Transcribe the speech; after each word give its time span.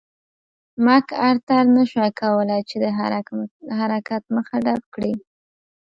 مک 0.85 1.07
ارتر 1.29 1.63
نه 1.75 1.83
شوای 1.91 2.11
کولای 2.21 2.61
چې 2.69 2.75
د 2.83 2.85
حرکت 3.79 4.23
مخه 4.35 4.55
ډپ 4.65 4.83
کړي. 4.93 5.13